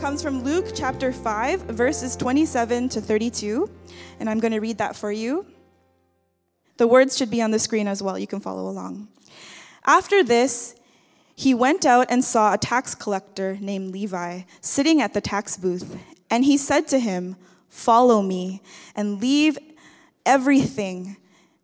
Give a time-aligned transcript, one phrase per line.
[0.00, 3.68] Comes from Luke chapter 5, verses 27 to 32,
[4.20, 5.44] and I'm going to read that for you.
[6.76, 8.16] The words should be on the screen as well.
[8.16, 9.08] You can follow along.
[9.84, 10.76] After this,
[11.34, 15.98] he went out and saw a tax collector named Levi sitting at the tax booth,
[16.30, 17.34] and he said to him,
[17.68, 18.62] Follow me
[18.94, 19.58] and leave
[20.24, 21.16] everything.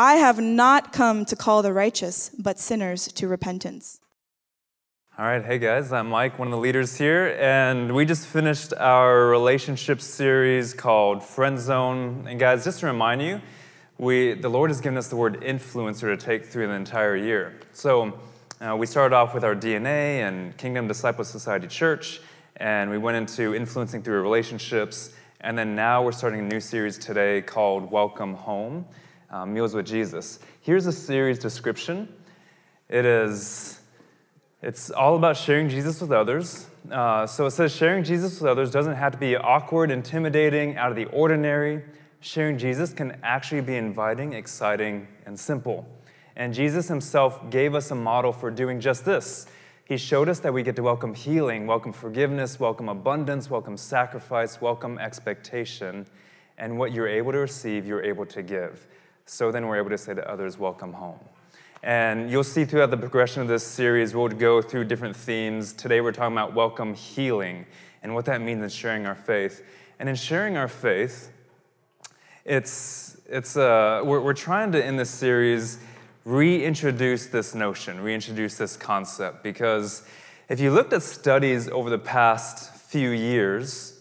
[0.00, 3.98] I have not come to call the righteous, but sinners to repentance.
[5.18, 8.72] All right, hey guys, I'm Mike, one of the leaders here, and we just finished
[8.74, 12.26] our relationship series called Friend Zone.
[12.28, 13.40] And guys, just to remind you,
[13.98, 17.58] we, the Lord has given us the word influencer to take through the entire year.
[17.72, 18.20] So
[18.60, 22.20] uh, we started off with our DNA and Kingdom Disciple Society Church,
[22.58, 25.10] and we went into influencing through relationships,
[25.40, 28.86] and then now we're starting a new series today called Welcome Home
[29.30, 30.38] uh, Meals with Jesus.
[30.60, 32.08] Here's a series description.
[32.88, 33.80] It is,
[34.62, 36.66] it's all about sharing Jesus with others.
[36.90, 40.90] Uh, so it says sharing Jesus with others doesn't have to be awkward, intimidating, out
[40.90, 41.84] of the ordinary.
[42.20, 45.86] Sharing Jesus can actually be inviting, exciting, and simple.
[46.34, 49.46] And Jesus himself gave us a model for doing just this.
[49.84, 54.60] He showed us that we get to welcome healing, welcome forgiveness, welcome abundance, welcome sacrifice,
[54.60, 56.06] welcome expectation.
[56.56, 58.86] And what you're able to receive, you're able to give
[59.28, 61.18] so then we're able to say to others, Welcome home.
[61.82, 65.72] And you'll see throughout the progression of this series, we'll go through different themes.
[65.74, 67.66] Today we're talking about welcome healing
[68.02, 69.62] and what that means in sharing our faith.
[69.98, 71.30] And in sharing our faith,
[72.44, 75.78] it's, it's, uh, we're, we're trying to, in this series,
[76.24, 80.02] reintroduce this notion, reintroduce this concept, because
[80.48, 84.00] if you looked at studies over the past few years,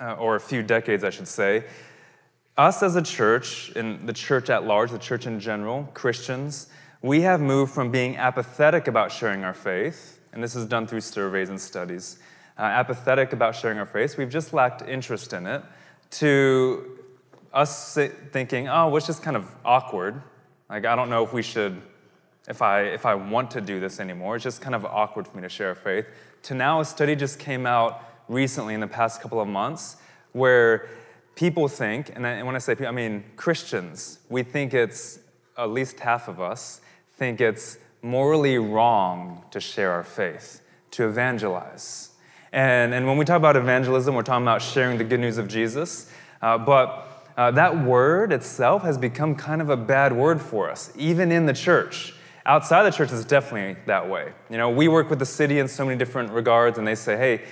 [0.00, 1.64] uh, or a few decades, I should say,
[2.56, 6.68] us as a church, and the church at large, the church in general, Christians,
[7.00, 11.00] we have moved from being apathetic about sharing our faith, and this is done through
[11.00, 12.18] surveys and studies,
[12.58, 15.62] uh, apathetic about sharing our faith, we've just lacked interest in it,
[16.10, 16.98] to
[17.52, 17.98] us
[18.32, 20.22] thinking, oh, it's just kind of awkward.
[20.68, 21.80] Like, I don't know if we should,
[22.48, 24.36] if I, if I want to do this anymore.
[24.36, 26.06] It's just kind of awkward for me to share our faith.
[26.44, 29.96] To now, a study just came out recently in the past couple of months
[30.32, 30.88] where
[31.34, 35.18] people think, and when I say people, I mean Christians, we think it's,
[35.56, 36.80] at least half of us,
[37.16, 40.60] think it's morally wrong to share our faith,
[40.92, 42.10] to evangelize.
[42.52, 45.48] And, and when we talk about evangelism, we're talking about sharing the good news of
[45.48, 46.10] Jesus.
[46.40, 50.92] Uh, but uh, that word itself has become kind of a bad word for us,
[50.96, 52.14] even in the church.
[52.44, 54.32] Outside the church, it's definitely that way.
[54.50, 57.16] You know, we work with the city in so many different regards, and they say,
[57.16, 57.44] hey,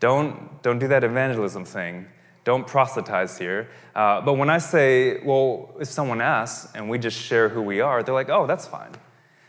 [0.00, 2.06] don't, don't do that evangelism thing.
[2.48, 3.68] Don't proselytize here.
[3.94, 7.82] Uh, but when I say, well, if someone asks and we just share who we
[7.82, 8.92] are, they're like, oh, that's fine.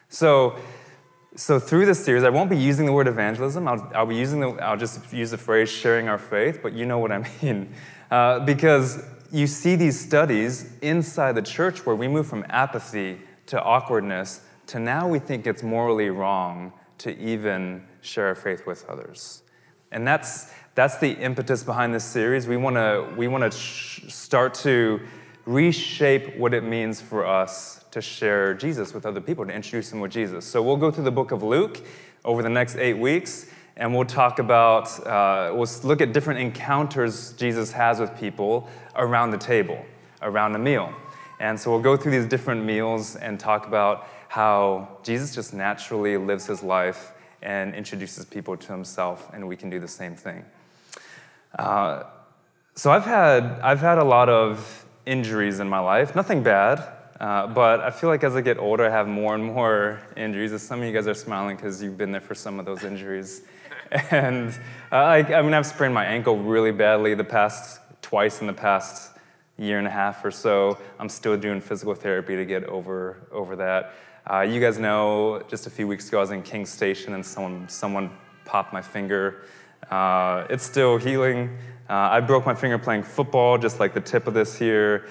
[0.09, 0.57] So,
[1.33, 3.69] so through this series, I won't be using the word evangelism.
[3.69, 6.85] I'll, I'll be using the, I'll just use the phrase sharing our faith, but you
[6.85, 7.73] know what I mean.
[8.11, 9.01] Uh, because
[9.31, 14.77] you see these studies inside the church where we move from apathy to awkwardness to
[14.77, 19.43] now we think it's morally wrong to even share our faith with others.
[19.89, 22.47] And that's, that's the impetus behind this series.
[22.47, 25.01] We want to we want to sh- start to
[25.45, 29.99] reshape what it means for us to share Jesus with other people, to introduce them
[29.99, 30.45] with Jesus.
[30.45, 31.81] So we'll go through the book of Luke
[32.23, 37.33] over the next eight weeks, and we'll talk about uh, we'll look at different encounters
[37.33, 39.85] Jesus has with people around the table,
[40.21, 40.93] around a meal.
[41.41, 46.15] And so we'll go through these different meals and talk about how Jesus just naturally
[46.15, 47.11] lives his life
[47.41, 50.45] and introduces people to himself, and we can do the same thing.
[51.57, 52.03] Uh,
[52.75, 56.87] so I've had, I've had a lot of injuries in my life, nothing bad,
[57.19, 60.59] uh, but I feel like as I get older, I have more and more injuries.
[60.61, 63.41] Some of you guys are smiling because you've been there for some of those injuries.
[64.11, 64.51] And
[64.91, 68.53] uh, I, I mean, I've sprained my ankle really badly the past twice in the
[68.53, 69.17] past
[69.57, 70.77] year and a half or so.
[70.99, 73.93] I'm still doing physical therapy to get over, over that.
[74.31, 77.25] Uh, you guys know just a few weeks ago I was in King Station and
[77.25, 78.11] someone, someone
[78.45, 79.43] popped my finger.
[79.89, 81.57] Uh, it's still healing.
[81.89, 85.07] Uh, I broke my finger playing football, just like the tip of this here.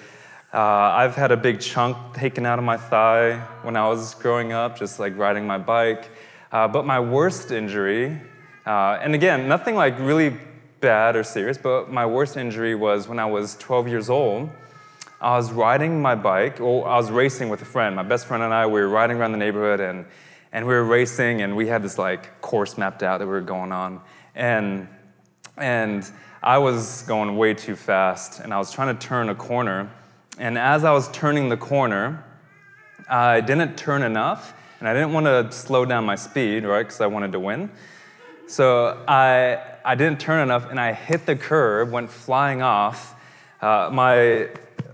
[0.53, 4.53] Uh, I've had a big chunk taken out of my thigh when I was growing
[4.53, 6.11] up, just like riding my bike.
[6.51, 8.21] Uh, but my worst injury,
[8.65, 10.37] uh, and again, nothing like really
[10.81, 14.49] bad or serious, but my worst injury was when I was 12 years old.
[15.21, 17.97] I was riding my bike, or I was racing with a friend.
[17.97, 20.07] My best friend and I, we were riding around the neighborhood and,
[20.53, 23.41] and we were racing and we had this like course mapped out that we were
[23.41, 24.01] going on.
[24.39, 24.87] And,
[25.57, 26.09] and
[26.45, 29.91] I was going way too fast and I was trying to turn a corner.
[30.39, 32.25] And as I was turning the corner,
[33.11, 37.01] I didn't turn enough and I didn't want to slow down my speed, right, because
[37.01, 37.69] I wanted to win.
[38.47, 43.17] So I, I didn't turn enough and I hit the curb, went flying off.
[43.61, 44.51] Uh, my,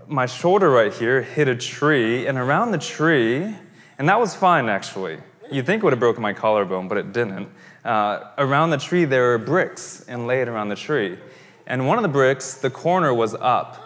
[0.07, 3.55] my shoulder right here hit a tree, and around the tree,
[3.99, 5.19] and that was fine actually.
[5.51, 7.49] You'd think it would have broken my collarbone, but it didn't.
[7.85, 11.19] Uh, around the tree, there were bricks inlaid around the tree.
[11.67, 13.83] And one of the bricks, the corner was up,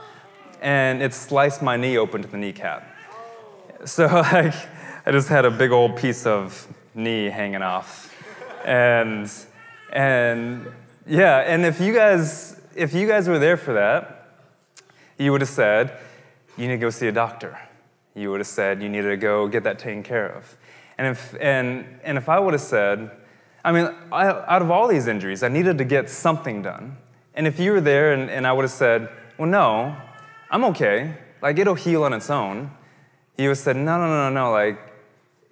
[0.62, 2.88] and it sliced my knee open to the kneecap.
[3.84, 4.56] So, like,
[5.06, 6.66] I just had a big old piece of
[6.96, 8.16] knee hanging off.
[8.63, 9.30] And
[9.92, 10.68] and
[11.06, 14.38] yeah, and if you guys if you guys were there for that,
[15.18, 15.98] you would have said,
[16.57, 17.60] you need to go see a doctor.
[18.16, 20.57] You would have said you needed to go get that taken care of.
[20.98, 23.12] And if and and if I would have said,
[23.69, 26.98] I mean, I, out of all these injuries, I needed to get something done.
[27.36, 29.95] And if you were there and, and I would have said, well, no,
[30.50, 31.13] I'm okay.
[31.39, 32.71] Like it'll heal on its own.
[33.38, 34.51] You would have said, no, no, no, no, no.
[34.51, 34.80] Like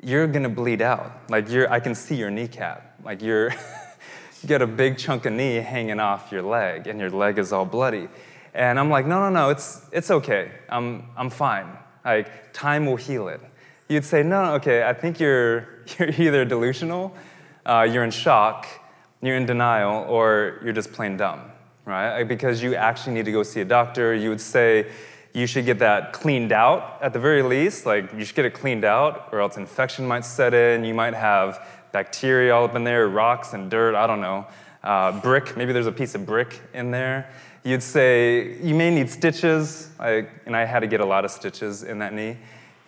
[0.01, 1.29] you're gonna bleed out.
[1.29, 2.99] Like you're, I can see your kneecap.
[3.03, 3.51] Like you're.
[4.41, 7.53] you get a big chunk of knee hanging off your leg, and your leg is
[7.53, 8.07] all bloody.
[8.55, 10.51] And I'm like, no, no, no, it's, it's okay.
[10.69, 11.67] I'm, I'm fine.
[12.03, 13.41] Like, time will heal it.
[13.87, 15.67] You'd say, no, no okay, I think you're,
[15.99, 17.15] you're either delusional,
[17.67, 18.65] uh, you're in shock,
[19.21, 21.41] you're in denial, or you're just plain dumb,
[21.85, 22.23] right?
[22.23, 24.15] Because you actually need to go see a doctor.
[24.15, 24.87] You would say,
[25.33, 27.85] you should get that cleaned out at the very least.
[27.85, 30.83] Like, you should get it cleaned out, or else infection might set in.
[30.83, 34.47] You might have bacteria all up in there, rocks and dirt, I don't know.
[34.83, 37.29] Uh, brick, maybe there's a piece of brick in there.
[37.63, 41.31] You'd say, you may need stitches, I, and I had to get a lot of
[41.31, 42.37] stitches in that knee.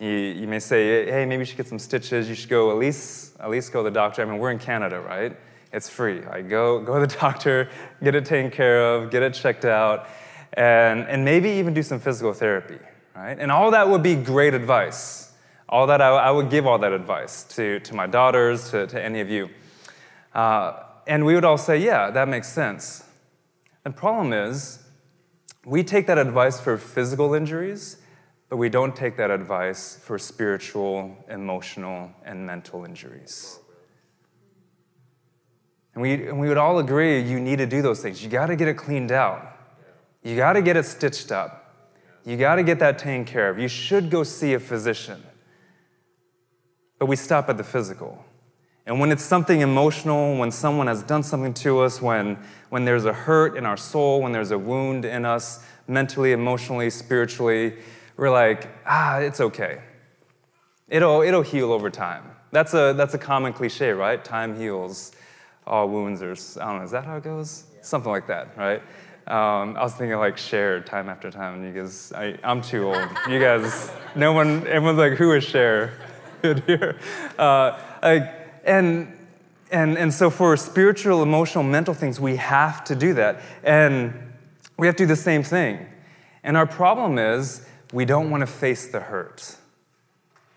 [0.00, 2.28] You, you may say, hey, maybe you should get some stitches.
[2.28, 4.22] You should go at least, at least go to the doctor.
[4.22, 5.36] I mean, we're in Canada, right?
[5.72, 6.24] It's free.
[6.24, 7.68] I go, go to the doctor,
[8.02, 10.08] get it taken care of, get it checked out,
[10.54, 12.78] and, and maybe even do some physical therapy,
[13.14, 13.38] right?
[13.38, 15.30] And all that would be great advice
[15.70, 19.00] all that, I, I, would give all that advice to, to my daughters, to, to
[19.00, 19.48] any of you.
[20.34, 23.04] Uh, and we would all say, yeah, that makes sense.
[23.84, 24.80] The problem is,
[25.64, 27.98] we take that advice for physical injuries,
[28.50, 33.58] but we don't take that advice for spiritual, emotional, and mental injuries.
[35.94, 38.22] And we, and we would all agree you need to do those things.
[38.22, 39.56] You got to get it cleaned out,
[40.22, 41.74] you got to get it stitched up,
[42.26, 43.58] you got to get that taken care of.
[43.58, 45.22] You should go see a physician
[47.00, 48.22] but we stop at the physical.
[48.86, 52.38] And when it's something emotional, when someone has done something to us, when,
[52.68, 56.90] when there's a hurt in our soul, when there's a wound in us, mentally, emotionally,
[56.90, 57.74] spiritually,
[58.20, 59.80] we're like, ah, it's okay.
[60.88, 62.22] It'll, it'll heal over time.
[62.52, 64.22] That's a, that's a common cliche, right?
[64.22, 65.12] Time heals
[65.66, 67.64] all wounds, or I don't know, is that how it goes?
[67.74, 67.78] Yeah.
[67.80, 68.82] Something like that, right?
[69.26, 71.64] Um, I was thinking like Cher time after time.
[71.64, 73.08] You guys, I, I'm too old.
[73.26, 75.94] You guys, no one, everyone's like, who is Cher?
[76.66, 76.98] here.
[77.38, 78.34] Uh, like,
[78.64, 79.16] and,
[79.70, 83.40] and, and so for spiritual, emotional, mental things, we have to do that.
[83.62, 84.12] And
[84.76, 85.86] we have to do the same thing.
[86.42, 89.56] And our problem is we don't want to face the hurt.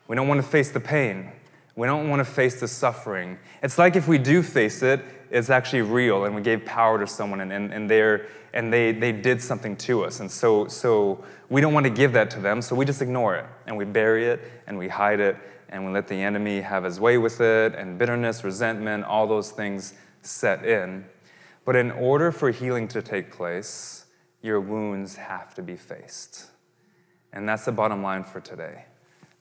[0.07, 1.31] We don't want to face the pain.
[1.75, 3.39] We don't want to face the suffering.
[3.63, 7.07] It's like if we do face it, it's actually real and we gave power to
[7.07, 10.19] someone and, and, and, they're, and they, they did something to us.
[10.19, 13.35] And so, so we don't want to give that to them, so we just ignore
[13.35, 15.35] it and we bury it and we hide it
[15.69, 19.49] and we let the enemy have his way with it, and bitterness, resentment, all those
[19.49, 21.03] things set in.
[21.65, 24.05] But in order for healing to take place,
[24.43, 26.51] your wounds have to be faced.
[27.33, 28.85] And that's the bottom line for today.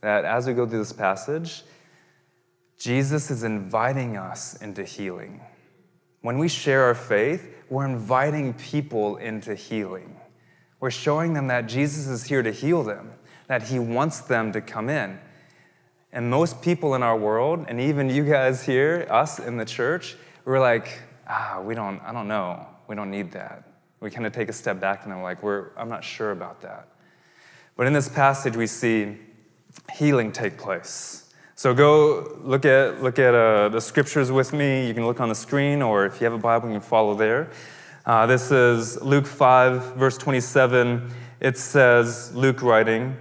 [0.01, 1.63] That as we go through this passage,
[2.79, 5.41] Jesus is inviting us into healing.
[6.23, 10.17] When we share our faith, we're inviting people into healing.
[10.81, 13.13] We're showing them that Jesus is here to heal them,
[13.47, 15.19] that he wants them to come in.
[16.13, 20.17] And most people in our world, and even you guys here, us in the church,
[20.45, 22.67] we're like, ah, we don't, I don't know.
[22.89, 23.69] We don't need that.
[24.01, 26.61] We kind of take a step back and I'm like, we're, I'm not sure about
[26.63, 26.89] that.
[27.83, 29.17] But in this passage, we see
[29.93, 31.35] healing take place.
[31.57, 34.87] So go look at, look at uh, the scriptures with me.
[34.87, 37.17] You can look on the screen, or if you have a Bible, you can follow
[37.17, 37.51] there.
[38.07, 41.11] Uh, this is Luke 5, verse 27.
[41.41, 43.17] It says, Luke writing,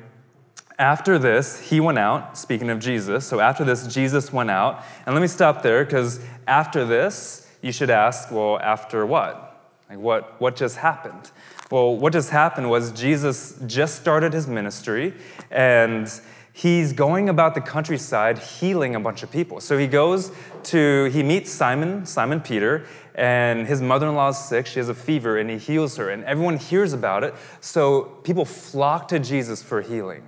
[0.78, 3.26] after this, he went out, speaking of Jesus.
[3.26, 4.84] So after this, Jesus went out.
[5.08, 9.74] And let me stop there because after this, you should ask, well, after what?
[9.90, 11.32] Like, what, what just happened?
[11.72, 15.14] Well, what just happened was Jesus just started his ministry
[15.50, 16.12] and
[16.52, 19.62] he's going about the countryside healing a bunch of people.
[19.62, 22.86] So he goes to, he meets Simon, Simon Peter,
[23.16, 24.68] and his mother in law is sick.
[24.68, 26.10] She has a fever, and he heals her.
[26.10, 27.34] And everyone hears about it.
[27.62, 30.24] So people flock to Jesus for healing.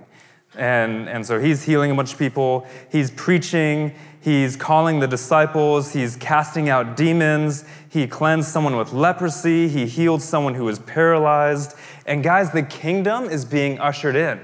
[0.56, 5.92] And, and so he's healing a bunch of people, he's preaching, he's calling the disciples,
[5.92, 11.76] he's casting out demons, he cleansed someone with leprosy, he healed someone who was paralyzed.
[12.06, 14.40] And guys, the kingdom is being ushered in.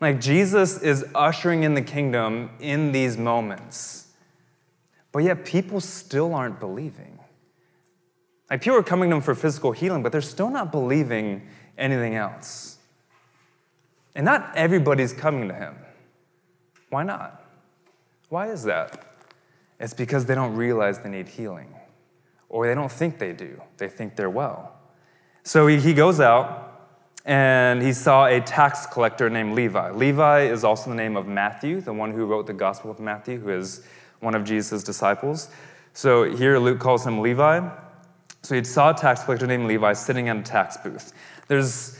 [0.00, 4.08] Like Jesus is ushering in the kingdom in these moments.
[5.12, 7.20] But yet people still aren't believing.
[8.50, 11.46] Like people are coming to him for physical healing, but they're still not believing
[11.78, 12.78] anything else.
[14.16, 15.76] And not everybody's coming to him.
[16.90, 17.44] Why not?
[18.28, 19.06] Why is that?
[19.78, 21.72] It's because they don't realize they need healing,
[22.48, 23.60] or they don't think they do.
[23.76, 24.72] They think they're well.
[25.42, 26.90] So he, he goes out
[27.24, 29.90] and he saw a tax collector named Levi.
[29.92, 33.38] Levi is also the name of Matthew, the one who wrote the Gospel of Matthew,
[33.40, 33.86] who is
[34.20, 35.48] one of Jesus' disciples.
[35.92, 37.68] So here Luke calls him Levi.
[38.42, 41.12] So he saw a tax collector named Levi sitting at a tax booth.
[41.48, 41.98] There's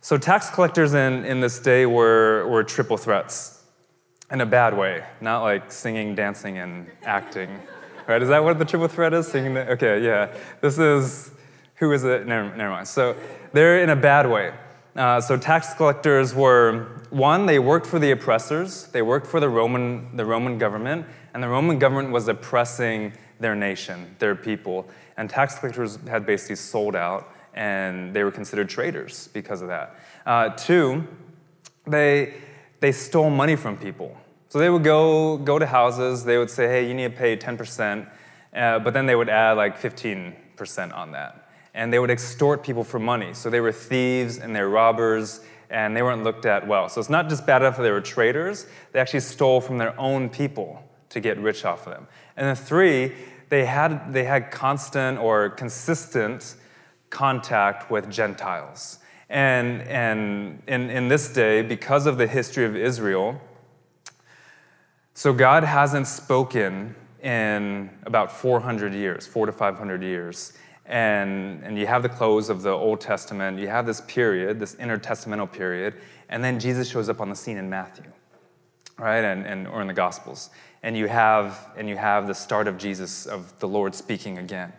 [0.00, 3.64] so, tax collectors in, in this day were, were triple threats
[4.30, 7.50] in a bad way, not like singing, dancing, and acting.
[8.08, 8.22] Right?
[8.22, 9.28] Is that what the triple threat is?
[9.28, 9.52] Singing?
[9.52, 10.34] The, okay, yeah.
[10.62, 11.30] This is,
[11.74, 12.26] who is it?
[12.26, 12.88] Never, never mind.
[12.88, 13.14] So,
[13.52, 14.54] they're in a bad way.
[14.96, 19.48] Uh, so, tax collectors were one, they worked for the oppressors, they worked for the
[19.48, 24.88] Roman, the Roman government, and the Roman government was oppressing their nation, their people.
[25.18, 29.98] And tax collectors had basically sold out and they were considered traitors because of that.
[30.24, 31.06] Uh, two,
[31.86, 32.34] they,
[32.80, 34.16] they stole money from people.
[34.48, 37.36] So they would go, go to houses, they would say, hey, you need to pay
[37.36, 38.08] 10%,
[38.54, 40.34] uh, but then they would add like 15%
[40.96, 41.50] on that.
[41.74, 43.34] And they would extort people for money.
[43.34, 45.40] So they were thieves and they were robbers,
[45.70, 46.88] and they weren't looked at well.
[46.88, 49.98] So it's not just bad enough that they were traitors, they actually stole from their
[50.00, 52.06] own people to get rich off of them.
[52.36, 53.12] And then three,
[53.48, 56.56] they had, they had constant or consistent
[57.10, 58.98] contact with Gentiles.
[59.30, 63.40] And, and in, in this day, because of the history of Israel,
[65.18, 66.94] so God hasn't spoken
[67.24, 70.52] in about 400 years, four to 500 years.
[70.86, 74.76] And, and you have the close of the Old Testament, you have this period, this
[74.76, 75.94] intertestamental period,
[76.28, 78.04] and then Jesus shows up on the scene in Matthew,
[78.96, 79.24] right?
[79.24, 80.50] And, and, or in the Gospels.
[80.84, 84.72] And you, have, and you have the start of Jesus, of the Lord speaking again.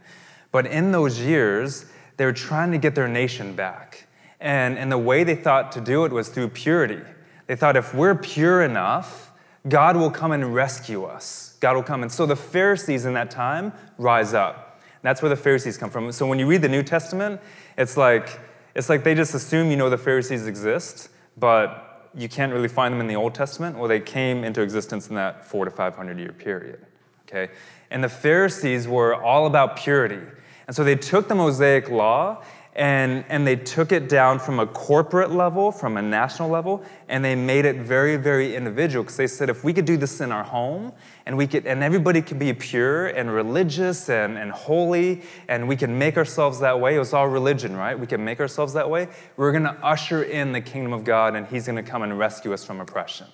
[0.54, 4.08] But in those years, they were trying to get their nation back.
[4.40, 7.02] And, and the way they thought to do it was through purity.
[7.48, 9.29] They thought if we're pure enough,
[9.68, 11.58] God will come and rescue us.
[11.60, 12.02] God will come.
[12.02, 14.82] And so the Pharisees in that time rise up.
[15.02, 16.12] That's where the Pharisees come from.
[16.12, 17.42] So when you read the New Testament,
[17.78, 18.40] it's like,
[18.76, 22.94] it's like they just assume you know the Pharisees exist, but you can't really find
[22.94, 23.78] them in the Old Testament.
[23.78, 26.86] Well, they came into existence in that four to 500 year period.
[27.28, 27.52] Okay?
[27.92, 30.22] And the Pharisees were all about purity.
[30.68, 32.44] And so they took the Mosaic law
[32.76, 37.26] and, and they took it down from a corporate level, from a national level, and
[37.26, 40.32] they made it very, very individual because they said if we could do this in
[40.32, 40.94] our home
[41.26, 45.76] and we could and everybody could be pure and religious and, and holy and we
[45.76, 46.96] can make ourselves that way.
[46.96, 48.00] It was all religion, right?
[48.00, 49.08] We can make ourselves that way.
[49.36, 52.64] We're gonna usher in the kingdom of God and He's gonna come and rescue us
[52.64, 53.28] from oppression.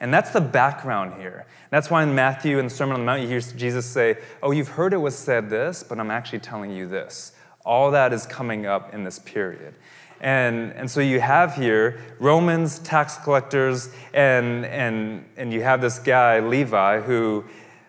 [0.00, 1.44] And that's the background here.
[1.68, 4.50] That's why in Matthew, in the Sermon on the Mount, you hear Jesus say, Oh,
[4.50, 7.32] you've heard it was said this, but I'm actually telling you this.
[7.64, 9.74] All that is coming up in this period.
[10.20, 15.98] And, and so you have here Romans, tax collectors, and, and, and you have this
[15.98, 17.44] guy, Levi, who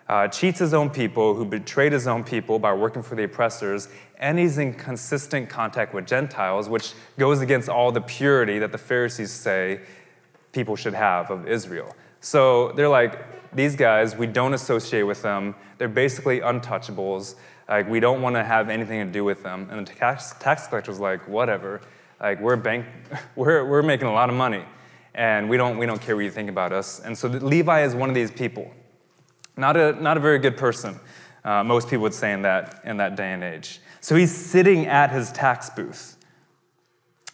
[0.07, 3.89] uh, cheats his own people, who betrayed his own people by working for the oppressors,
[4.17, 8.77] and he's in consistent contact with Gentiles, which goes against all the purity that the
[8.77, 9.81] Pharisees say
[10.51, 11.95] people should have of Israel.
[12.19, 15.55] So they're like, these guys, we don't associate with them.
[15.77, 17.35] They're basically untouchables.
[17.67, 19.67] Like, we don't want to have anything to do with them.
[19.71, 21.81] And the tax, tax collector's like, whatever.
[22.19, 22.85] Like, we're, bank,
[23.35, 24.63] we're, we're making a lot of money,
[25.15, 26.99] and we don't, we don't care what you think about us.
[26.99, 28.71] And so Levi is one of these people.
[29.57, 30.99] Not a, not a very good person,
[31.43, 33.79] uh, most people would say in that, in that day and age.
[33.99, 36.17] So he's sitting at his tax booth.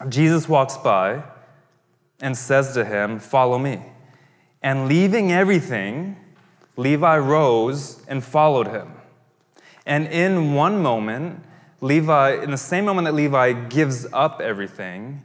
[0.10, 1.24] Jesus walks by,
[2.22, 3.82] and says to him, Follow me.
[4.62, 6.18] And leaving everything,
[6.76, 8.92] Levi rose and followed him.
[9.88, 11.46] And in one moment,
[11.80, 15.24] Levi, in the same moment that Levi gives up everything,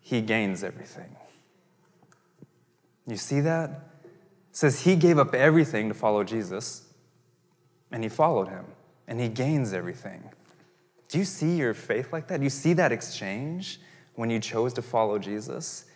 [0.00, 1.16] he gains everything.
[3.06, 3.70] You see that?
[3.70, 6.92] It says he gave up everything to follow Jesus,
[7.90, 8.66] and he followed him,
[9.08, 10.22] and he gains everything.
[11.08, 12.36] Do you see your faith like that?
[12.36, 13.80] Do you see that exchange
[14.14, 15.86] when you chose to follow Jesus?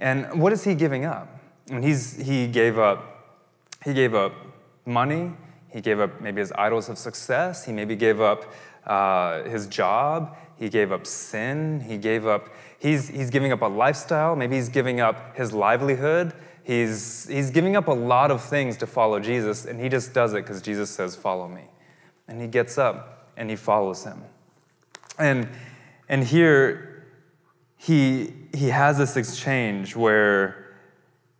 [0.00, 1.28] And what is he giving up?
[1.70, 3.44] I mean, he's, he gave up,
[3.84, 4.32] he gave up
[4.84, 5.30] money,
[5.72, 8.52] he gave up maybe his idols of success, he maybe gave up
[8.86, 12.48] uh, his job, he gave up sin, he gave up,
[12.78, 16.32] he's, he's giving up a lifestyle, maybe he's giving up his livelihood.
[16.64, 20.32] He's, he's giving up a lot of things to follow Jesus, and he just does
[20.32, 21.64] it because Jesus says, Follow me.
[22.28, 24.22] And he gets up and he follows him.
[25.18, 25.48] And,
[26.08, 27.04] and here,
[27.76, 30.76] he, he has this exchange where,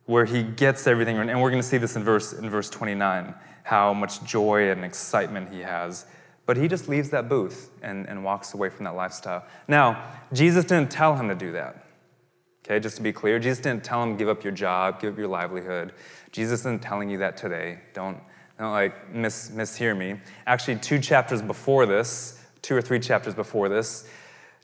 [0.06, 3.32] where he gets everything, and we're going to see this in verse, in verse 29,
[3.62, 6.06] how much joy and excitement he has.
[6.46, 9.44] But he just leaves that booth and, and walks away from that lifestyle.
[9.68, 10.02] Now,
[10.32, 11.86] Jesus didn't tell him to do that.
[12.64, 15.18] Okay, just to be clear, Jesus didn't tell him give up your job, give up
[15.18, 15.92] your livelihood.
[16.30, 17.78] Jesus isn't telling you that today.
[17.92, 18.18] Don't,
[18.58, 20.20] don't like mis, mishear me.
[20.46, 24.08] Actually, two chapters before this, two or three chapters before this,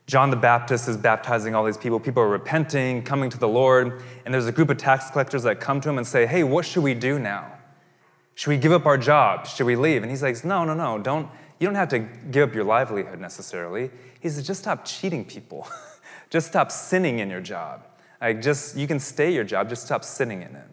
[0.07, 1.99] John the Baptist is baptizing all these people.
[1.99, 5.59] People are repenting, coming to the Lord, and there's a group of tax collectors that
[5.59, 7.58] come to him and say, Hey, what should we do now?
[8.39, 9.53] Should we give up our jobs?
[9.53, 10.01] Should we leave?
[10.01, 11.27] And he's like, No, no, no, don't,
[11.59, 13.91] you don't have to give up your livelihood necessarily.
[14.21, 15.67] He says, Just stop cheating people.
[16.29, 17.85] just stop sinning in your job.
[18.21, 20.67] Like, just, you can stay your job, just stop sinning in it.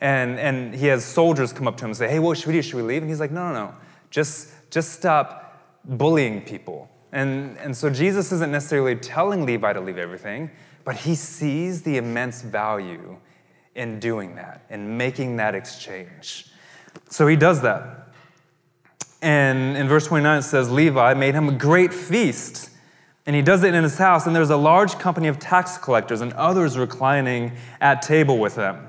[0.00, 2.54] And, and he has soldiers come up to him and say, Hey, what should we
[2.54, 2.62] do?
[2.62, 3.02] Should we leave?
[3.02, 3.74] And he's like, No, no, no.
[4.08, 6.88] Just, just stop bullying people.
[7.12, 10.50] And, and so Jesus isn't necessarily telling Levi to leave everything,
[10.84, 13.18] but he sees the immense value
[13.74, 16.46] in doing that, in making that exchange.
[17.08, 18.08] So he does that.
[19.22, 22.70] And in verse 29, it says, Levi made him a great feast.
[23.26, 26.20] And he does it in his house, and there's a large company of tax collectors
[26.20, 28.88] and others reclining at table with them.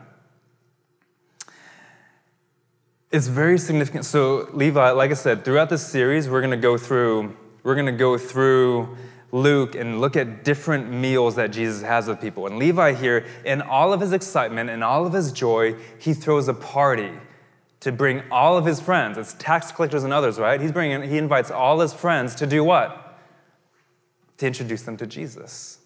[3.12, 4.06] It's very significant.
[4.06, 7.86] So, Levi, like I said, throughout this series, we're going to go through we're going
[7.86, 8.98] to go through
[9.32, 12.48] Luke and look at different meals that Jesus has with people.
[12.48, 16.48] And Levi here, in all of his excitement and all of his joy, he throws
[16.48, 17.12] a party
[17.82, 19.18] to bring all of his friends.
[19.18, 20.62] It's tax collectors and others, right?
[20.62, 23.20] He's bringing, he invites all his friends to do what?
[24.38, 25.80] To introduce them to Jesus,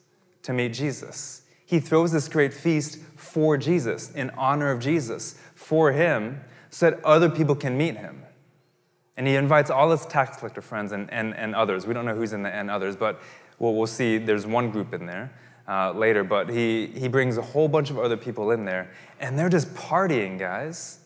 [0.44, 1.42] to meet Jesus.
[1.66, 7.04] He throws this great feast for Jesus, in honor of Jesus, for him, so that
[7.04, 8.24] other people can meet him.
[9.18, 11.88] And he invites all his tax collector friends and, and, and others.
[11.88, 13.22] We don't know who's in the and others, but
[13.58, 15.32] we'll, we'll see there's one group in there
[15.70, 16.26] uh, later.
[16.26, 19.74] But he, he brings a whole bunch of other people in there, and they're just
[19.74, 21.00] partying, guys.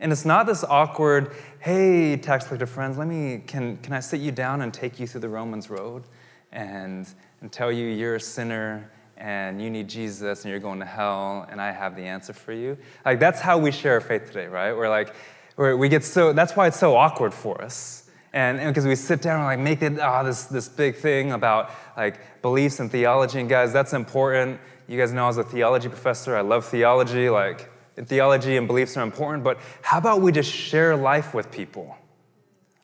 [0.00, 4.20] And it's not this awkward, hey, tax collector friends, let me, can, can I sit
[4.20, 6.04] you down and take you through the Romans road
[6.52, 7.06] and,
[7.42, 11.46] and tell you you're a sinner and you need Jesus and you're going to hell
[11.50, 12.78] and I have the answer for you?
[13.04, 14.72] Like, that's how we share our faith today, right?
[14.72, 15.14] We're like,
[15.56, 18.10] where we get so, that's why it's so awkward for us.
[18.32, 21.72] And because we sit down and like make it oh, this, this big thing about
[21.96, 23.40] like beliefs and theology.
[23.40, 24.60] And guys, that's important.
[24.88, 26.36] You guys know I was a theology professor.
[26.36, 27.28] I love theology.
[27.28, 27.68] Like
[28.06, 29.44] theology and beliefs are important.
[29.44, 31.96] But how about we just share life with people?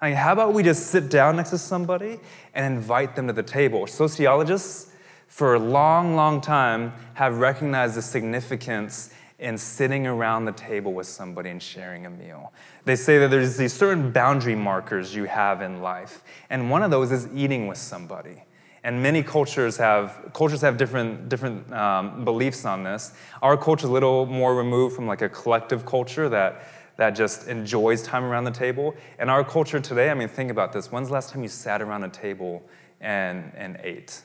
[0.01, 2.21] I mean, how about we just sit down next to somebody
[2.55, 3.87] and invite them to the table?
[3.87, 4.93] Sociologists,
[5.27, 11.07] for a long, long time, have recognized the significance in sitting around the table with
[11.07, 12.53] somebody and sharing a meal.
[12.85, 16.91] They say that there's these certain boundary markers you have in life, and one of
[16.91, 18.45] those is eating with somebody.
[18.87, 23.12] And many cultures have cultures have different different um, beliefs on this.
[23.42, 26.62] Our culture is a little more removed from like a collective culture that
[26.96, 28.94] that just enjoys time around the table.
[29.18, 30.92] And our culture today, I mean, think about this.
[30.92, 32.62] When's the last time you sat around a table
[33.01, 34.22] and and ate?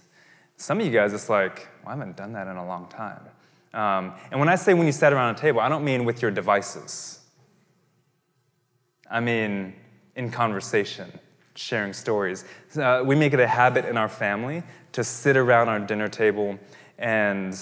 [0.57, 3.21] Some of you guys, it's like, well, I haven't done that in a long time.
[3.73, 6.21] Um, and when I say when you sat around a table, I don't mean with
[6.21, 7.21] your devices.
[9.09, 9.73] I mean
[10.15, 11.11] in conversation,
[11.61, 12.45] sharing stories.
[12.75, 16.57] Uh, we make it a habit in our family to sit around our dinner table
[16.97, 17.57] and,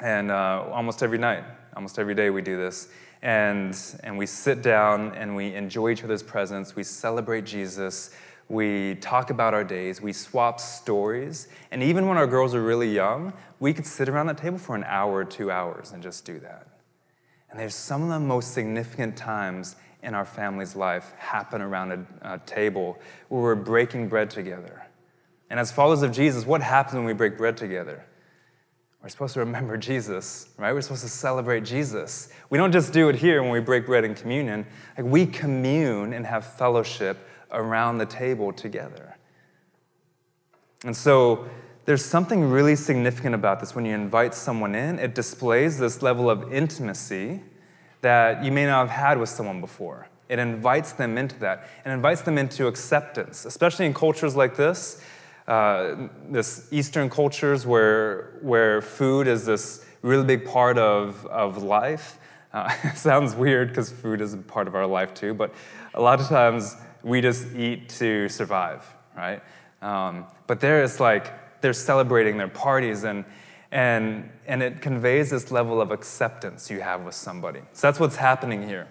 [0.00, 2.88] and uh, almost every night, almost every day we do this.
[3.22, 6.76] And, and we sit down and we enjoy each other's presence.
[6.76, 8.10] We celebrate Jesus.
[8.48, 12.88] We talk about our days, we swap stories, and even when our girls are really
[12.88, 16.24] young, we could sit around that table for an hour or two hours and just
[16.24, 16.68] do that.
[17.50, 19.74] And there's some of the most significant times
[20.06, 24.86] in our family's life happen around a, a table where we're breaking bread together.
[25.50, 28.06] And as followers of Jesus, what happens when we break bread together?
[29.02, 30.72] we're supposed to remember Jesus, right?
[30.72, 32.28] We're supposed to celebrate Jesus.
[32.50, 34.66] We don't just do it here when we break bread in communion.
[34.96, 37.16] Like we commune and have fellowship
[37.52, 39.16] around the table together.
[40.84, 41.48] And so
[41.84, 44.98] there's something really significant about this when you invite someone in.
[44.98, 47.42] It displays this level of intimacy
[48.06, 50.06] that you may not have had with someone before.
[50.28, 55.02] It invites them into that and invites them into acceptance, especially in cultures like this
[55.48, 62.18] uh, this Eastern cultures where, where food is this really big part of, of life.
[62.52, 65.52] Uh, it sounds weird because food is a part of our life too, but
[65.94, 68.84] a lot of times we just eat to survive,
[69.16, 69.42] right?
[69.82, 73.24] Um, but there it's like they're celebrating their parties and,
[73.76, 77.60] and, and it conveys this level of acceptance you have with somebody.
[77.74, 78.88] So that's what's happening here.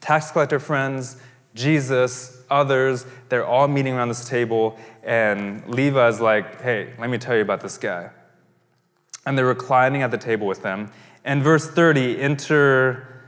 [0.00, 1.18] Tax collector friends,
[1.54, 7.36] Jesus, others, they're all meeting around this table, and Levi's like, hey, let me tell
[7.36, 8.08] you about this guy.
[9.26, 10.90] And they're reclining at the table with them.
[11.26, 13.22] And verse 30, enter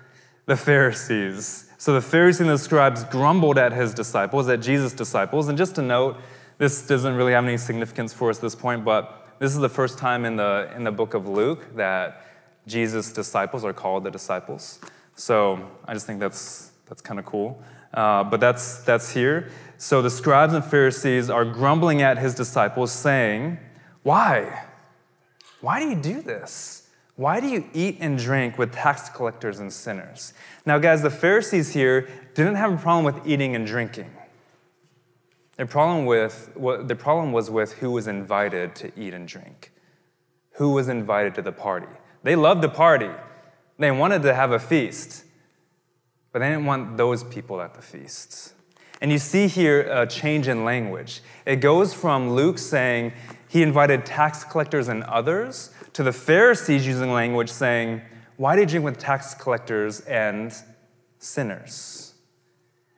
[0.46, 1.70] the Pharisees.
[1.76, 5.48] So the Pharisees and the scribes grumbled at his disciples, at Jesus' disciples.
[5.48, 6.16] And just to note,
[6.56, 9.70] this doesn't really have any significance for us at this point, but this is the
[9.70, 12.26] first time in the, in the book of Luke that
[12.66, 14.78] Jesus' disciples are called the disciples.
[15.16, 17.62] So I just think that's, that's kind of cool.
[17.94, 19.50] Uh, but that's, that's here.
[19.78, 23.58] So the scribes and Pharisees are grumbling at his disciples, saying,
[24.02, 24.66] Why?
[25.62, 26.88] Why do you do this?
[27.16, 30.34] Why do you eat and drink with tax collectors and sinners?
[30.66, 34.10] Now, guys, the Pharisees here didn't have a problem with eating and drinking.
[35.60, 36.54] Their problem, with,
[36.88, 39.72] the problem was with who was invited to eat and drink,
[40.52, 41.94] who was invited to the party.
[42.22, 43.10] They loved the party,
[43.78, 45.26] they wanted to have a feast.
[46.32, 48.54] But they didn't want those people at the feasts.
[49.02, 51.20] And you see here a change in language.
[51.44, 53.12] It goes from Luke saying
[53.46, 58.00] he invited tax collectors and others to the Pharisees using language saying,
[58.38, 60.54] Why do you drink with tax collectors and
[61.18, 62.09] sinners?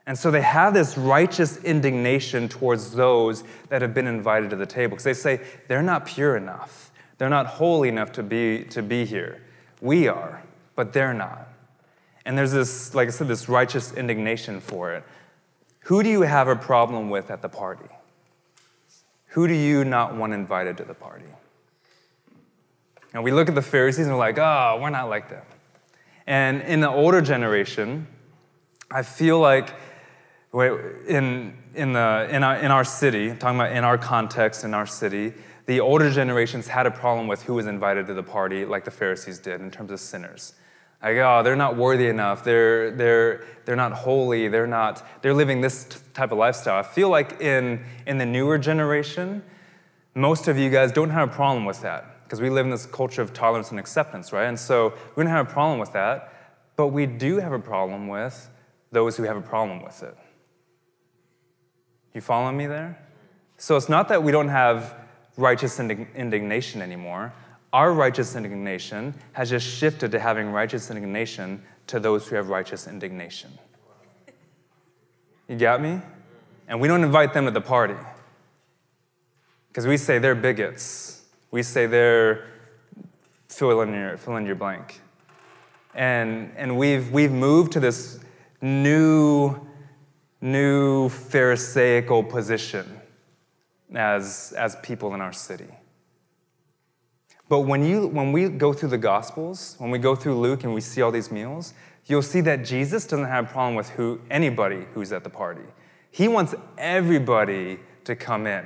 [0.06, 4.66] And so they have this righteous indignation towards those that have been invited to the
[4.66, 6.90] table because they say they're not pure enough.
[7.18, 9.42] They're not holy enough to be, to be here.
[9.80, 10.42] We are,
[10.74, 11.48] but they're not.
[12.24, 15.04] And there's this, like I said, this righteous indignation for it.
[15.84, 17.88] Who do you have a problem with at the party?
[19.28, 21.24] Who do you not want invited to the party?
[23.14, 25.44] And we look at the Pharisees and we're like, oh, we're not like them.
[26.26, 28.06] And in the older generation,
[28.90, 29.70] I feel like
[30.54, 34.86] in, in, the, in, our, in our city, talking about in our context, in our
[34.86, 35.32] city,
[35.66, 38.90] the older generations had a problem with who was invited to the party, like the
[38.90, 40.54] Pharisees did, in terms of sinners.
[41.02, 42.44] Like, oh, they're not worthy enough.
[42.44, 44.48] They're, they're, they're not holy.
[44.48, 46.78] They're not, they're living this type of lifestyle.
[46.78, 49.42] I feel like in, in the newer generation,
[50.14, 52.86] most of you guys don't have a problem with that because we live in this
[52.86, 54.46] culture of tolerance and acceptance, right?
[54.46, 56.32] And so we don't have a problem with that,
[56.76, 58.48] but we do have a problem with
[58.90, 60.16] those who have a problem with it.
[62.14, 62.98] You follow me there?
[63.56, 64.94] So it's not that we don't have
[65.36, 67.32] righteous indignation anymore
[67.72, 72.86] our righteous indignation has just shifted to having righteous indignation to those who have righteous
[72.86, 73.50] indignation.
[75.48, 76.00] You got me?
[76.68, 77.96] And we don't invite them to the party
[79.68, 81.22] because we say they're bigots.
[81.50, 82.46] We say they're
[83.48, 85.00] fill in your, fill in your blank.
[85.94, 88.18] And, and we've, we've moved to this
[88.60, 89.56] new,
[90.42, 93.00] new Pharisaical position
[93.94, 95.68] as, as people in our city.
[97.48, 100.74] But when, you, when we go through the Gospels, when we go through Luke and
[100.74, 101.74] we see all these meals,
[102.06, 105.62] you'll see that Jesus doesn't have a problem with who, anybody who's at the party.
[106.10, 108.64] He wants everybody to come in.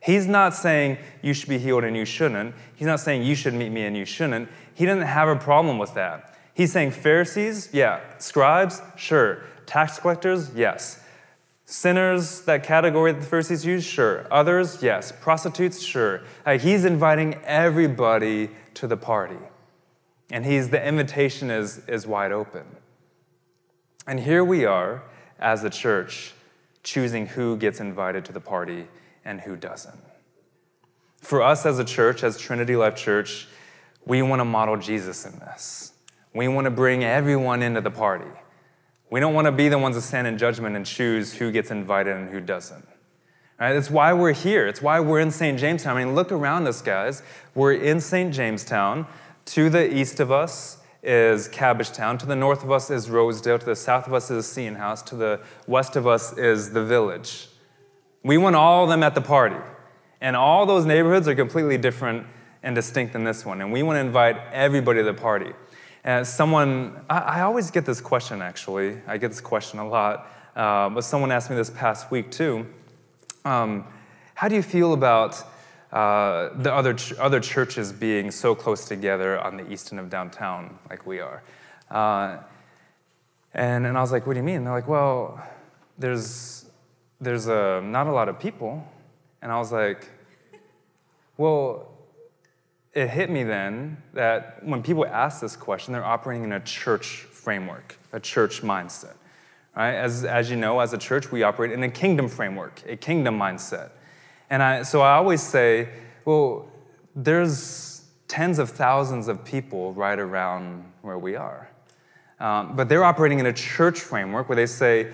[0.00, 2.54] He's not saying you should be healed and you shouldn't.
[2.76, 4.48] He's not saying you should meet me and you shouldn't.
[4.74, 6.38] He doesn't have a problem with that.
[6.54, 8.00] He's saying Pharisees, yeah.
[8.18, 9.44] Scribes, sure.
[9.66, 11.02] Tax collectors, yes.
[11.68, 14.26] Sinners, that category that the Pharisees use, sure.
[14.30, 15.12] Others, yes.
[15.12, 16.22] Prostitutes, sure.
[16.44, 19.38] Uh, he's inviting everybody to the party.
[20.30, 22.64] And he's, the invitation is, is wide open.
[24.06, 25.02] And here we are
[25.40, 26.34] as the church
[26.84, 28.86] choosing who gets invited to the party
[29.24, 29.98] and who doesn't.
[31.20, 33.48] For us as a church, as Trinity Life Church,
[34.04, 35.92] we want to model Jesus in this.
[36.32, 38.30] We want to bring everyone into the party.
[39.10, 41.70] We don't want to be the ones that stand in judgment and choose who gets
[41.70, 42.86] invited and who doesn't.
[43.58, 43.72] Right?
[43.72, 44.66] That's why we're here.
[44.66, 45.58] It's why we're in St.
[45.58, 45.96] Jamestown.
[45.96, 47.22] I mean, look around us, guys.
[47.54, 48.34] We're in St.
[48.34, 49.06] Jamestown.
[49.46, 52.18] To the east of us is Cabbagetown.
[52.18, 53.58] To the north of us is Rosedale.
[53.60, 55.02] To the south of us is Seaton House.
[55.02, 57.48] To the west of us is the village.
[58.24, 59.56] We want all of them at the party.
[60.20, 62.26] And all those neighborhoods are completely different
[62.62, 63.60] and distinct than this one.
[63.60, 65.52] And we want to invite everybody to the party.
[66.06, 68.98] And someone, I, I always get this question actually.
[69.08, 70.30] I get this question a lot.
[70.54, 72.64] Uh, but someone asked me this past week too.
[73.44, 73.84] Um,
[74.34, 75.42] how do you feel about
[75.92, 80.08] uh, the other, ch- other churches being so close together on the east end of
[80.08, 81.42] downtown like we are?
[81.90, 82.38] Uh,
[83.52, 84.62] and, and I was like, what do you mean?
[84.62, 85.44] They're like, well,
[85.98, 86.66] there's,
[87.20, 88.86] there's a, not a lot of people.
[89.42, 90.08] And I was like,
[91.36, 91.95] well,
[92.96, 97.26] it hit me then that when people ask this question, they're operating in a church
[97.30, 99.16] framework, a church mindset.
[99.76, 99.92] Right?
[99.92, 103.38] As, as you know, as a church, we operate in a kingdom framework, a kingdom
[103.38, 103.90] mindset.
[104.48, 105.90] And I, so I always say,
[106.24, 106.70] well,
[107.14, 111.68] there's tens of thousands of people right around where we are.
[112.40, 115.12] Um, but they're operating in a church framework where they say,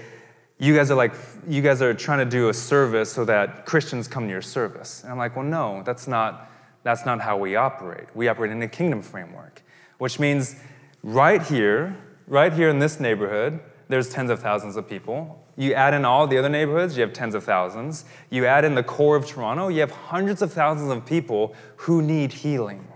[0.60, 1.14] you guys are like,
[1.48, 5.02] you guys are trying to do a service so that Christians come to your service.
[5.02, 6.48] And I'm like, well, no, that's not,
[6.82, 8.08] that's not how we operate.
[8.14, 9.62] We operate in a kingdom framework,
[9.98, 10.56] which means
[11.02, 15.44] right here, right here in this neighborhood, there's tens of thousands of people.
[15.56, 18.04] You add in all the other neighborhoods, you have tens of thousands.
[18.30, 22.00] You add in the core of Toronto, you have hundreds of thousands of people who
[22.00, 22.88] need healing,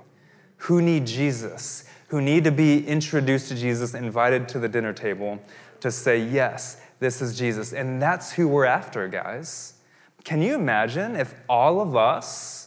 [0.57, 5.39] who need Jesus, who need to be introduced to Jesus, invited to the dinner table
[5.81, 7.73] to say, Yes, this is Jesus.
[7.73, 9.75] And that's who we're after, guys.
[10.25, 12.66] Can you imagine if all of us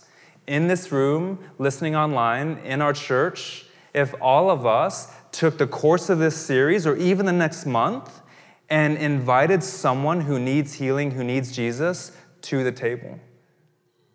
[0.49, 6.09] in this room, listening online, in our church, if all of us took the course
[6.09, 8.21] of this series or even the next month
[8.67, 13.19] and invited someone who needs healing, who needs Jesus, to the table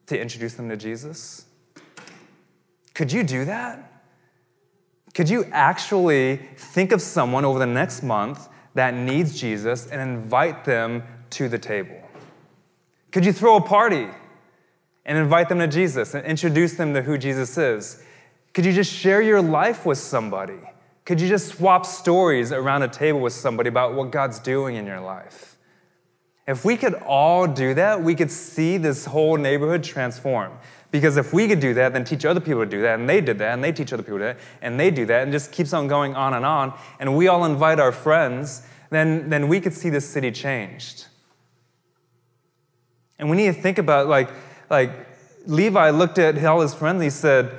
[0.07, 1.47] to introduce them to Jesus?
[2.94, 4.03] Could you do that?
[5.14, 10.64] Could you actually think of someone over the next month that needs Jesus and invite
[10.64, 12.01] them to the table?
[13.12, 14.09] Could you throw a party
[15.07, 18.03] and invite them to Jesus and introduce them to who Jesus is?
[18.53, 20.61] Could you just share your life with somebody?
[21.05, 24.87] Could you just swap stories around a table with somebody about what God's doing in
[24.87, 25.57] your life?
[26.47, 30.53] If we could all do that, we could see this whole neighborhood transform.
[30.90, 33.21] Because if we could do that, then teach other people to do that, and they
[33.21, 35.33] did that, and they teach other people to do that, and they do that, and
[35.33, 39.49] just keeps on going on and on, and we all invite our friends, then, then
[39.49, 41.07] we could see this city changed.
[43.19, 44.31] And we need to think about like,
[44.70, 44.90] like
[45.46, 47.50] Levi looked at all his friends and he said,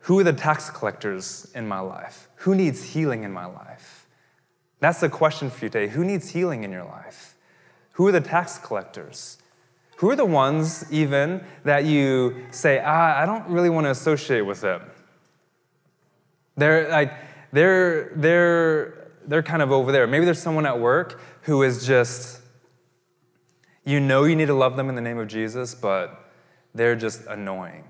[0.00, 2.28] Who are the tax collectors in my life?
[2.36, 4.06] Who needs healing in my life?
[4.80, 5.88] That's the question for you today.
[5.88, 7.36] Who needs healing in your life?
[7.92, 9.38] Who are the tax collectors?
[9.96, 14.42] Who are the ones, even, that you say, ah, I don't really want to associate
[14.42, 14.82] with them?
[16.56, 17.12] They're like,
[17.52, 20.06] they're, they're, they're kind of over there.
[20.06, 22.40] Maybe there's someone at work who is just,
[23.84, 26.23] you know, you need to love them in the name of Jesus, but
[26.74, 27.84] they're just annoying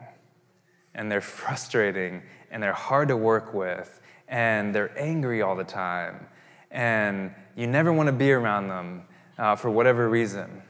[0.95, 6.27] and they're frustrating and they're hard to work with and they're angry all the time
[6.71, 9.05] and you never want to be around them
[9.39, 10.63] uh, for whatever reason.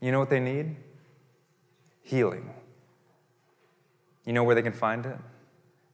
[0.00, 0.76] You know what they need?
[2.02, 2.50] Healing.
[4.24, 5.16] You know where they can find it?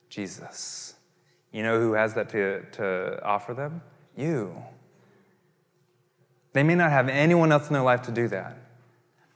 [0.08, 0.94] Jesus.
[1.52, 3.82] You know who has that to, to offer them?
[4.16, 4.54] You.
[6.52, 8.56] They may not have anyone else in their life to do that.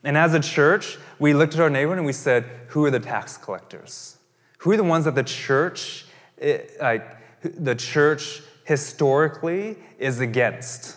[0.07, 3.01] And as a church, we looked at our neighborhood and we said, who are the
[3.01, 4.17] tax collectors?
[4.59, 6.07] Who are the ones that the church,
[6.41, 10.97] eh, like, the church historically is against?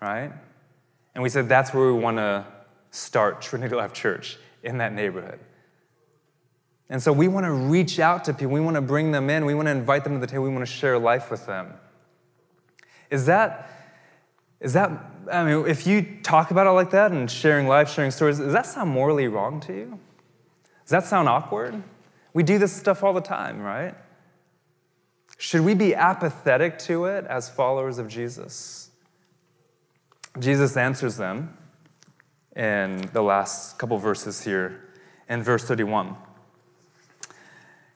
[0.00, 0.32] Right?
[1.14, 2.46] And we said that's where we want to
[2.92, 5.38] start Trinity Life Church in that neighborhood.
[6.88, 8.54] And so we want to reach out to people.
[8.54, 9.44] We want to bring them in.
[9.44, 10.44] We want to invite them to the table.
[10.44, 11.74] We want to share life with them.
[13.10, 13.70] Is that,
[14.62, 14.90] is that,
[15.30, 18.52] I mean, if you talk about it like that and sharing life, sharing stories, does
[18.52, 19.98] that sound morally wrong to you?
[20.84, 21.82] Does that sound awkward?
[22.32, 23.94] We do this stuff all the time, right?
[25.36, 28.90] Should we be apathetic to it as followers of Jesus?
[30.38, 31.58] Jesus answers them
[32.54, 34.88] in the last couple verses here
[35.28, 36.16] in verse 31.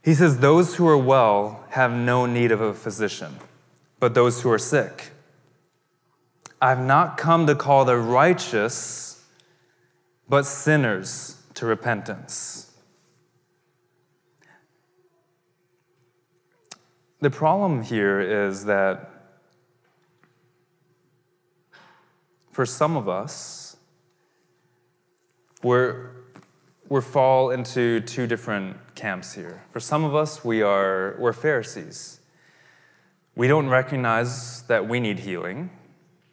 [0.03, 3.37] He says, Those who are well have no need of a physician,
[4.01, 5.13] but those who are sick.
[6.61, 9.25] I've not come to call the righteous,
[10.29, 12.73] but sinners to repentance.
[17.21, 19.11] The problem here is that
[22.53, 23.77] for some of us,
[25.63, 26.11] we're,
[26.89, 29.65] we fall into two different camps here.
[29.71, 32.21] For some of us, we are, we're Pharisees.
[33.35, 35.71] We don't recognize that we need healing,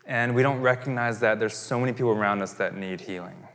[0.06, 3.48] and we don't recognize that there's so many people around us that need healing.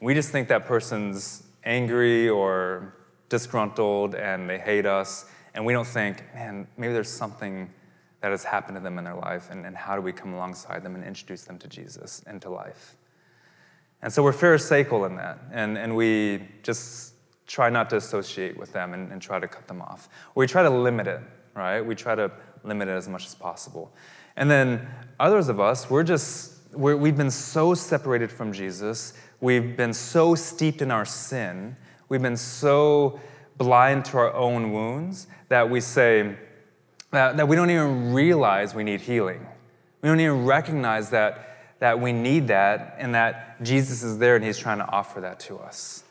[0.00, 2.94] We just think that person's angry or
[3.28, 7.70] disgruntled and they hate us, and we don't think, man, maybe there's something
[8.20, 10.82] that has happened to them in their life, and, and how do we come alongside
[10.82, 12.96] them and introduce them to Jesus and to life?
[14.00, 17.14] And so we're pharisaical in that, and, and we just
[17.46, 20.08] try not to associate with them and, and try to cut them off.
[20.34, 21.20] We try to limit it,
[21.54, 21.80] right?
[21.80, 22.30] We try to
[22.64, 23.92] limit it as much as possible.
[24.36, 24.88] And then
[25.20, 30.34] others of us, we're just, we're, we've been so separated from Jesus, we've been so
[30.34, 31.76] steeped in our sin,
[32.08, 33.20] we've been so
[33.58, 36.36] blind to our own wounds that we say,
[37.10, 39.46] that, that we don't even realize we need healing.
[40.00, 44.44] We don't even recognize that, that we need that and that Jesus is there and
[44.44, 46.04] he's trying to offer that to us.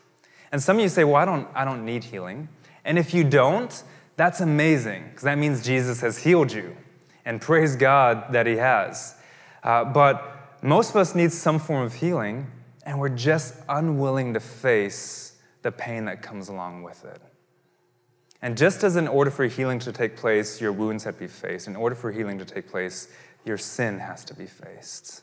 [0.52, 2.50] And some of you say, well, I don't, I don't need healing.
[2.86, 3.84] And if you don't,
[4.16, 6.76] that's amazing because that means Jesus has healed you.
[7.26, 9.16] And praise God that he has.
[9.64, 12.48] Uh, but most of us need some form of healing,
[12.86, 17.22] and we're just unwilling to face the pain that comes along with it.
[18.42, 21.28] And just as in order for healing to take place, your wounds have to be
[21.28, 23.08] faced, in order for healing to take place,
[23.46, 25.22] your sin has to be faced.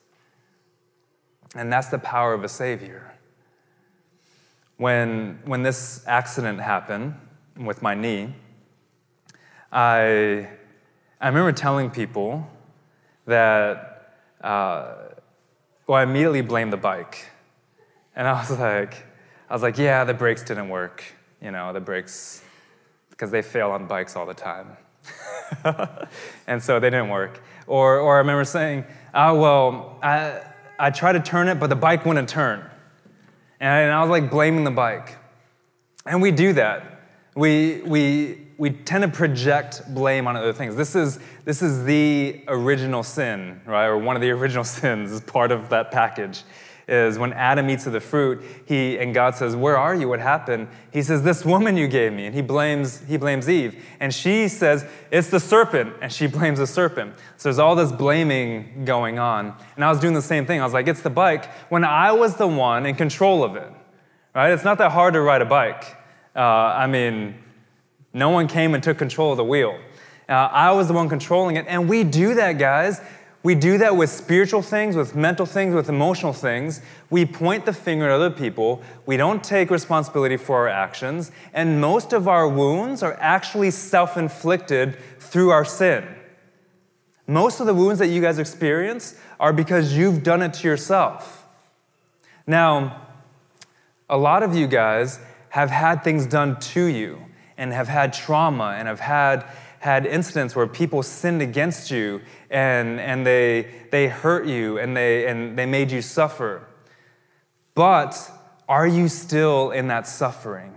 [1.56, 3.12] And that's the power of a Savior.
[4.76, 7.14] When, when this accident happened
[7.56, 8.34] with my knee,
[9.72, 10.48] I,
[11.20, 12.48] I remember telling people
[13.26, 14.94] that, uh,
[15.86, 17.26] well, I immediately blamed the bike.
[18.14, 18.94] And I was like,
[19.50, 21.04] I was like, yeah, the brakes didn't work.
[21.42, 22.42] You know, the brakes
[23.10, 24.76] because they fail on bikes all the time.
[26.46, 27.42] and so they didn't work.
[27.66, 30.40] Or, or I remember saying, oh, well, I,
[30.78, 32.64] I tried to turn it, but the bike wouldn't turn.
[33.58, 35.16] And I, and I was like blaming the bike.
[36.06, 36.97] And we do that.
[37.38, 40.74] We, we, we tend to project blame on other things.
[40.74, 43.86] This is, this is the original sin, right?
[43.86, 46.42] Or one of the original sins is part of that package
[46.88, 50.08] is when Adam eats of the fruit, he and God says, "Where are you?
[50.08, 53.84] What happened?" He says, "This woman you gave me," and he blames he blames Eve,
[54.00, 57.14] and she says, "It's the serpent," and she blames the serpent.
[57.36, 60.62] So there's all this blaming going on, and I was doing the same thing.
[60.62, 63.70] I was like, "It's the bike," when I was the one in control of it.
[64.34, 64.50] Right?
[64.52, 65.97] It's not that hard to ride a bike.
[66.38, 67.34] Uh, I mean,
[68.12, 69.76] no one came and took control of the wheel.
[70.28, 73.00] Uh, I was the one controlling it, and we do that, guys.
[73.42, 76.80] We do that with spiritual things, with mental things, with emotional things.
[77.10, 78.82] We point the finger at other people.
[79.04, 81.32] We don't take responsibility for our actions.
[81.52, 86.06] And most of our wounds are actually self inflicted through our sin.
[87.26, 91.46] Most of the wounds that you guys experience are because you've done it to yourself.
[92.46, 93.06] Now,
[94.08, 95.18] a lot of you guys
[95.50, 97.18] have had things done to you
[97.56, 99.44] and have had trauma and have had
[99.80, 105.26] had incidents where people sinned against you and, and they, they hurt you and they,
[105.26, 106.66] and they made you suffer.
[107.74, 108.30] But
[108.68, 110.74] are you still in that suffering?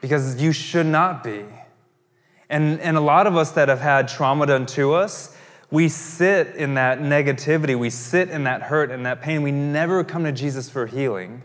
[0.00, 1.44] Because you should not be.
[2.48, 5.36] And, and a lot of us that have had trauma done to us,
[5.70, 9.42] we sit in that negativity, we sit in that hurt and that pain.
[9.42, 11.42] We never come to Jesus for healing.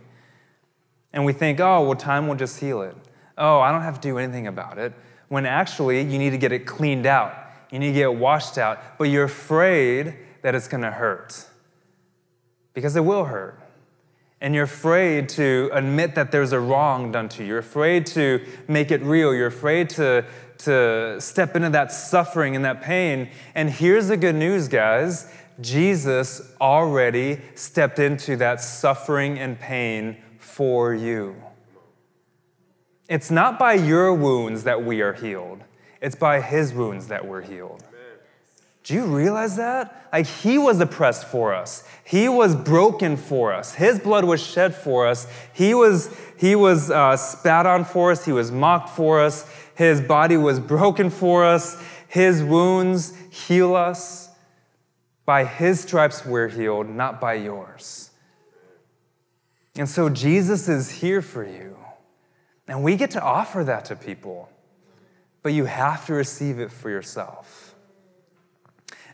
[1.13, 2.95] And we think, oh, well, time will just heal it.
[3.37, 4.93] Oh, I don't have to do anything about it
[5.29, 7.33] when actually you need to get it cleaned out.
[7.71, 11.45] You need to get it washed out, but you're afraid that it's going to hurt
[12.73, 13.57] because it will hurt.
[14.41, 17.49] And you're afraid to admit that there's a wrong done to you.
[17.49, 19.33] You're afraid to make it real.
[19.33, 20.25] You're afraid to,
[20.59, 23.29] to step into that suffering and that pain.
[23.53, 30.17] And here's the good news, guys Jesus already stepped into that suffering and pain
[30.61, 31.35] for you.
[33.09, 35.59] It's not by your wounds that we are healed,
[35.99, 37.83] it's by his wounds that we're healed.
[38.83, 40.07] Do you realize that?
[40.13, 41.83] Like, he was oppressed for us.
[42.03, 43.73] He was broken for us.
[43.73, 45.25] His blood was shed for us.
[45.51, 48.23] He was, he was uh, spat on for us.
[48.23, 49.51] He was mocked for us.
[49.73, 51.81] His body was broken for us.
[52.07, 54.29] His wounds heal us.
[55.25, 58.10] By his stripes we're healed, not by yours.
[59.75, 61.77] And so Jesus is here for you.
[62.67, 64.49] And we get to offer that to people,
[65.43, 67.75] but you have to receive it for yourself.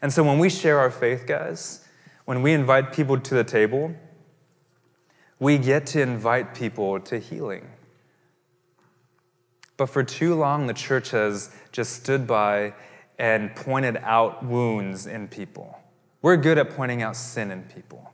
[0.02, 1.86] And so when we share our faith, guys,
[2.26, 3.96] when we invite people to the table,
[5.40, 7.68] we get to invite people to healing.
[9.78, 12.74] But for too long, the church has just stood by
[13.20, 15.80] and pointed out wounds in people.
[16.22, 18.14] We're good at pointing out sin in people.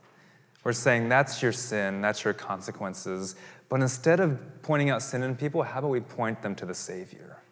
[0.64, 3.36] We're saying, that's your sin, that's your consequences.
[3.68, 6.74] But instead of pointing out sin in people, how about we point them to the
[6.74, 7.42] Savior?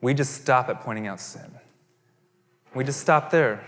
[0.00, 1.54] We just stop at pointing out sin.
[2.74, 3.64] We just stop there.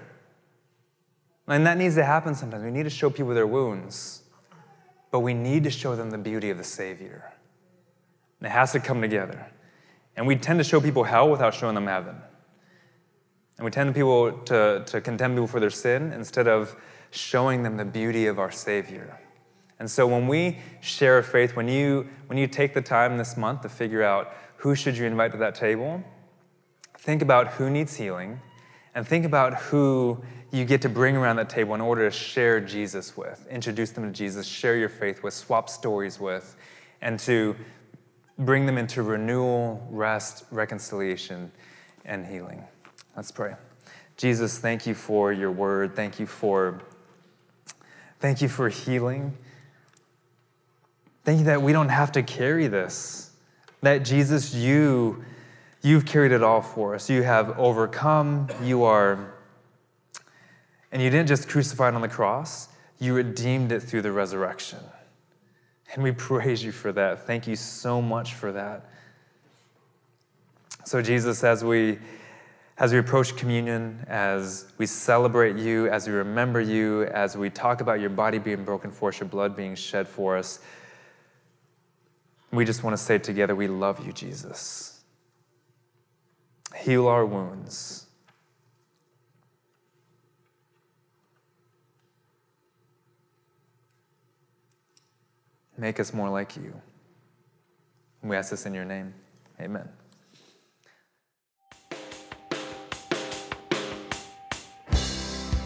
[1.46, 2.64] And that needs to happen sometimes.
[2.64, 4.22] We need to show people their wounds,
[5.10, 7.32] but we need to show them the beauty of the Savior.
[8.40, 9.46] And It has to come together.
[10.16, 12.16] And we tend to show people hell without showing them heaven.
[13.62, 16.74] And we tend to people to, to condemn people for their sin instead of
[17.12, 19.20] showing them the beauty of our Savior.
[19.78, 23.36] And so when we share a faith, when you when you take the time this
[23.36, 26.02] month to figure out who should you invite to that table,
[26.98, 28.40] think about who needs healing
[28.96, 32.60] and think about who you get to bring around that table in order to share
[32.60, 36.56] Jesus with, introduce them to Jesus, share your faith with, swap stories with,
[37.00, 37.54] and to
[38.40, 41.52] bring them into renewal, rest, reconciliation,
[42.04, 42.64] and healing.
[43.16, 43.54] Let's pray.
[44.16, 45.96] Jesus, thank you for your word.
[45.96, 46.80] Thank you for
[48.20, 49.36] thank you for healing.
[51.24, 53.30] Thank you that we don't have to carry this.
[53.80, 55.24] That Jesus, you
[55.82, 57.10] you've carried it all for us.
[57.10, 58.48] You have overcome.
[58.62, 59.32] You are
[60.92, 62.68] and you didn't just crucify it on the cross,
[63.00, 64.78] you redeemed it through the resurrection.
[65.94, 67.26] And we praise you for that.
[67.26, 68.88] Thank you so much for that.
[70.84, 71.98] So, Jesus, as we
[72.78, 77.80] as we approach communion, as we celebrate you, as we remember you, as we talk
[77.80, 80.60] about your body being broken for us, your blood being shed for us,
[82.50, 85.00] we just want to say together, we love you, Jesus.
[86.76, 88.06] Heal our wounds.
[95.76, 96.80] Make us more like you.
[98.22, 99.14] We ask this in your name.
[99.60, 99.88] Amen.